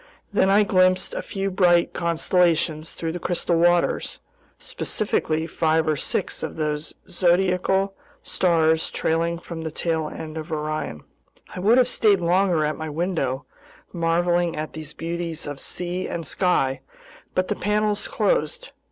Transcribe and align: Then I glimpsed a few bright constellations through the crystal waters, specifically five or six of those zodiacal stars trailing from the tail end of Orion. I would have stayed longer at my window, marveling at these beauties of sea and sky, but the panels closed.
Then 0.33 0.49
I 0.49 0.63
glimpsed 0.63 1.13
a 1.13 1.21
few 1.21 1.51
bright 1.51 1.93
constellations 1.93 2.93
through 2.93 3.11
the 3.11 3.19
crystal 3.19 3.55
waters, 3.55 4.17
specifically 4.57 5.45
five 5.45 5.87
or 5.87 5.95
six 5.95 6.41
of 6.41 6.55
those 6.55 6.95
zodiacal 7.07 7.93
stars 8.23 8.89
trailing 8.89 9.37
from 9.37 9.61
the 9.61 9.69
tail 9.69 10.09
end 10.09 10.39
of 10.39 10.51
Orion. 10.51 11.03
I 11.55 11.59
would 11.59 11.77
have 11.77 11.87
stayed 11.87 12.19
longer 12.19 12.65
at 12.65 12.77
my 12.79 12.89
window, 12.89 13.45
marveling 13.93 14.55
at 14.55 14.73
these 14.73 14.93
beauties 14.95 15.45
of 15.45 15.59
sea 15.59 16.07
and 16.07 16.25
sky, 16.25 16.81
but 17.35 17.47
the 17.47 17.55
panels 17.55 18.07
closed. 18.07 18.71